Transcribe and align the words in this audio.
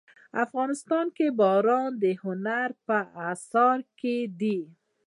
افغانستان 0.43 1.05
کې 1.17 1.27
باران 1.39 1.89
د 2.03 2.05
هنر 2.23 2.69
په 2.87 2.97
اثار 3.31 3.79
کې 3.99 4.15
دي. 4.39 4.59